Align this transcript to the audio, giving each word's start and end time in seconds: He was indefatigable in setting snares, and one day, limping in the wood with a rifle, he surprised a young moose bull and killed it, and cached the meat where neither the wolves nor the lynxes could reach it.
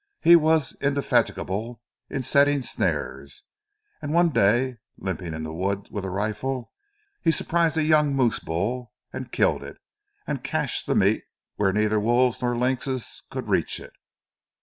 He 0.21 0.35
was 0.35 0.73
indefatigable 0.81 1.79
in 2.09 2.23
setting 2.23 2.63
snares, 2.63 3.43
and 4.01 4.11
one 4.11 4.29
day, 4.29 4.77
limping 4.97 5.35
in 5.35 5.43
the 5.43 5.53
wood 5.53 5.87
with 5.91 6.03
a 6.05 6.09
rifle, 6.09 6.71
he 7.21 7.29
surprised 7.29 7.77
a 7.77 7.83
young 7.83 8.15
moose 8.15 8.39
bull 8.39 8.93
and 9.13 9.31
killed 9.31 9.61
it, 9.61 9.77
and 10.25 10.43
cached 10.43 10.87
the 10.87 10.95
meat 10.95 11.25
where 11.57 11.71
neither 11.71 11.89
the 11.99 11.99
wolves 11.99 12.41
nor 12.41 12.55
the 12.55 12.59
lynxes 12.59 13.21
could 13.29 13.47
reach 13.47 13.79
it. 13.79 13.93